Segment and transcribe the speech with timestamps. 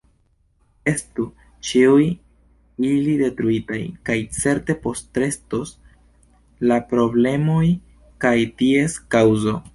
[0.91, 1.25] Estu
[1.71, 2.07] ĉiuj
[2.91, 5.75] ili detruitaj, kaj certe postrestos
[6.73, 7.63] la problemoj
[8.27, 9.57] kaj ties kaŭzo.